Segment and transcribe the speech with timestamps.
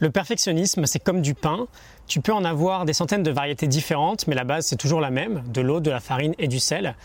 [0.00, 1.66] Le perfectionnisme, c'est comme du pain.
[2.06, 5.10] Tu peux en avoir des centaines de variétés différentes, mais la base, c'est toujours la
[5.10, 6.96] même, de l'eau, de la farine et du sel.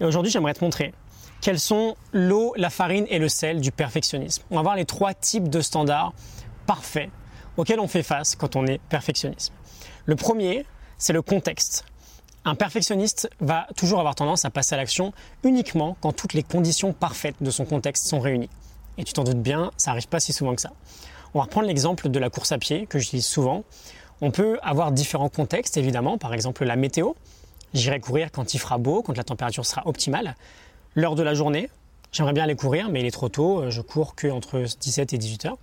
[0.00, 0.92] Et aujourd'hui, j'aimerais te montrer
[1.40, 4.42] quels sont l'eau, la farine et le sel du perfectionnisme.
[4.50, 6.12] On va voir les trois types de standards
[6.66, 7.08] parfaits
[7.56, 9.52] auxquels on fait face quand on est perfectionniste.
[10.04, 10.66] Le premier,
[10.98, 11.84] c'est le contexte.
[12.44, 15.12] Un perfectionniste va toujours avoir tendance à passer à l'action
[15.44, 18.50] uniquement quand toutes les conditions parfaites de son contexte sont réunies.
[18.98, 20.72] Et tu t'en doutes bien, ça n'arrive pas si souvent que ça.
[21.32, 23.62] On va reprendre l'exemple de la course à pied que j'utilise souvent.
[24.20, 27.12] On peut avoir différents contextes, évidemment, par exemple la météo.
[27.72, 30.34] J'irai courir quand il fera beau, quand la température sera optimale.
[30.96, 31.70] L'heure de la journée,
[32.10, 35.12] j'aimerais bien aller courir, mais il est trop tôt, euh, je cours que entre 17
[35.12, 35.58] et 18 heures.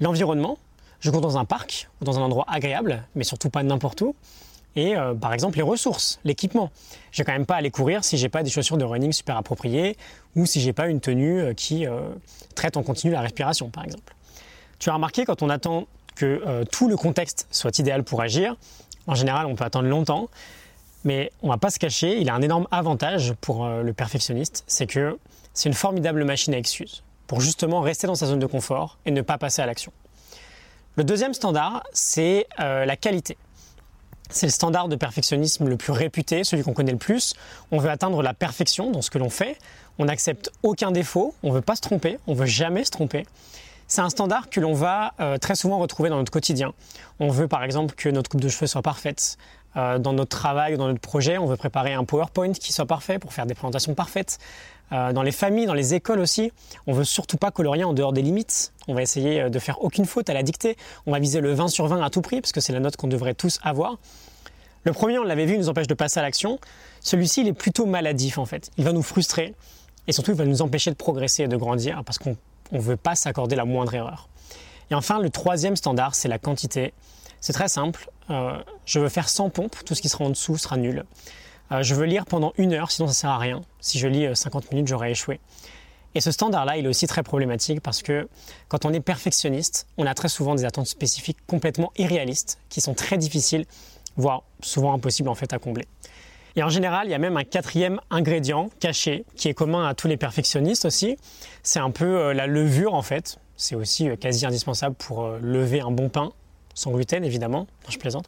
[0.00, 0.56] L'environnement,
[1.00, 4.14] je cours dans un parc ou dans un endroit agréable, mais surtout pas n'importe où.
[4.74, 6.70] Et euh, par exemple les ressources, l'équipement.
[7.12, 9.36] Je vais quand même pas aller courir si j'ai pas des chaussures de running super
[9.36, 9.98] appropriées
[10.34, 11.86] ou si j'ai pas une tenue euh, qui
[12.54, 14.14] traite en continu la respiration, par exemple.
[14.84, 18.54] Tu as remarqué quand on attend que euh, tout le contexte soit idéal pour agir,
[19.06, 20.28] en général on peut attendre longtemps,
[21.04, 24.62] mais on va pas se cacher, il a un énorme avantage pour euh, le perfectionniste,
[24.66, 25.18] c'est que
[25.54, 29.10] c'est une formidable machine à excuses pour justement rester dans sa zone de confort et
[29.10, 29.90] ne pas passer à l'action.
[30.96, 33.38] Le deuxième standard, c'est euh, la qualité.
[34.28, 37.32] C'est le standard de perfectionnisme le plus réputé, celui qu'on connaît le plus.
[37.70, 39.56] On veut atteindre la perfection dans ce que l'on fait.
[39.98, 41.34] On n'accepte aucun défaut.
[41.42, 42.18] On ne veut pas se tromper.
[42.26, 43.24] On ne veut jamais se tromper.
[43.94, 46.72] C'est un standard que l'on va euh, très souvent retrouver dans notre quotidien.
[47.20, 49.38] On veut par exemple que notre coupe de cheveux soit parfaite.
[49.76, 52.86] Euh, dans notre travail ou dans notre projet, on veut préparer un PowerPoint qui soit
[52.86, 54.40] parfait pour faire des présentations parfaites.
[54.90, 56.50] Euh, dans les familles, dans les écoles aussi,
[56.88, 58.72] on veut surtout pas colorier en dehors des limites.
[58.88, 60.76] On va essayer de faire aucune faute à la dictée.
[61.06, 62.96] On va viser le 20 sur 20 à tout prix parce que c'est la note
[62.96, 63.98] qu'on devrait tous avoir.
[64.82, 66.58] Le premier, on l'avait vu, nous empêche de passer à l'action.
[67.00, 68.72] Celui-ci, il est plutôt maladif en fait.
[68.76, 69.54] Il va nous frustrer
[70.08, 72.36] et surtout, il va nous empêcher de progresser et de grandir parce qu'on
[72.72, 74.28] on ne veut pas s'accorder la moindre erreur.
[74.90, 76.92] Et enfin, le troisième standard, c'est la quantité.
[77.40, 78.10] C'est très simple.
[78.30, 81.04] Euh, je veux faire 100 pompes, tout ce qui sera en dessous sera nul.
[81.72, 83.62] Euh, je veux lire pendant une heure, sinon ça sert à rien.
[83.80, 85.40] Si je lis 50 euh, minutes, j'aurai échoué.
[86.14, 88.28] Et ce standard-là, il est aussi très problématique parce que
[88.68, 92.94] quand on est perfectionniste, on a très souvent des attentes spécifiques complètement irréalistes, qui sont
[92.94, 93.66] très difficiles,
[94.16, 95.86] voire souvent impossibles en fait à combler.
[96.56, 99.94] Et en général, il y a même un quatrième ingrédient caché qui est commun à
[99.94, 101.16] tous les perfectionnistes aussi.
[101.64, 103.38] C'est un peu euh, la levure en fait.
[103.56, 106.32] C'est aussi euh, quasi indispensable pour euh, lever un bon pain,
[106.74, 108.26] sans gluten évidemment, je plaisante.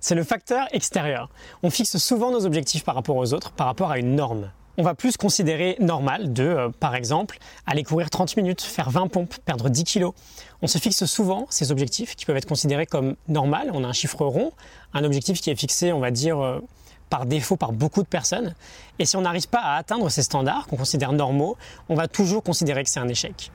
[0.00, 1.30] C'est le facteur extérieur.
[1.62, 4.50] On fixe souvent nos objectifs par rapport aux autres, par rapport à une norme.
[4.76, 9.34] On va plus considérer normal de, par exemple, aller courir 30 minutes, faire 20 pompes,
[9.44, 10.14] perdre 10 kilos.
[10.62, 13.70] On se fixe souvent ces objectifs qui peuvent être considérés comme normal.
[13.74, 14.52] On a un chiffre rond,
[14.94, 16.60] un objectif qui est fixé, on va dire,
[17.12, 18.54] par défaut par beaucoup de personnes.
[18.98, 21.58] Et si on n'arrive pas à atteindre ces standards qu'on considère normaux,
[21.90, 23.50] on va toujours considérer que c'est un échec.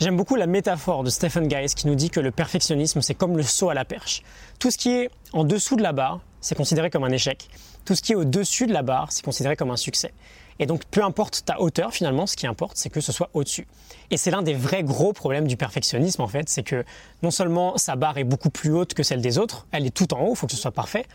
[0.00, 3.36] J'aime beaucoup la métaphore de Stephen Guys qui nous dit que le perfectionnisme, c'est comme
[3.36, 4.22] le saut à la perche.
[4.58, 7.48] Tout ce qui est en dessous de la barre, c'est considéré comme un échec.
[7.84, 10.12] Tout ce qui est au-dessus de la barre, c'est considéré comme un succès.
[10.60, 13.66] Et donc, peu importe ta hauteur, finalement, ce qui importe, c'est que ce soit au-dessus.
[14.12, 16.84] Et c'est l'un des vrais gros problèmes du perfectionnisme, en fait, c'est que
[17.24, 20.14] non seulement sa barre est beaucoup plus haute que celle des autres, elle est tout
[20.14, 21.06] en haut, il faut que ce soit parfait,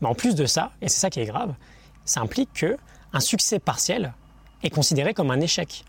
[0.00, 1.52] mais en plus de ça, et c'est ça qui est grave,
[2.04, 2.76] ça implique que
[3.12, 4.14] un succès partiel
[4.62, 5.84] est considéré comme un échec.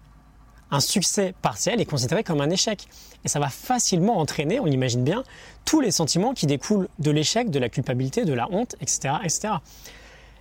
[0.72, 2.88] Un succès partiel est considéré comme un échec.
[3.26, 5.24] Et ça va facilement entraîner, on l'imagine bien,
[5.66, 9.16] tous les sentiments qui découlent de l'échec, de la culpabilité, de la honte, etc.
[9.24, 9.50] etc.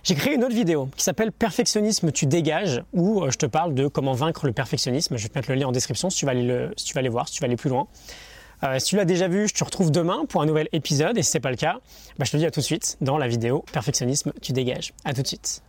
[0.03, 3.73] J'ai créé une autre vidéo qui s'appelle Perfectionnisme, tu dégages, où euh, je te parle
[3.73, 5.17] de comment vaincre le perfectionnisme.
[5.17, 7.33] Je vais te mettre le lien en description si tu vas aller, le, voir, si
[7.33, 7.87] tu vas aller plus loin.
[8.63, 11.17] Euh, si tu l'as déjà vu, je te retrouve demain pour un nouvel épisode.
[11.17, 11.79] Et si ce n'est pas le cas,
[12.17, 14.93] bah, je te dis à tout de suite dans la vidéo Perfectionnisme, tu dégages.
[15.03, 15.61] À tout de suite.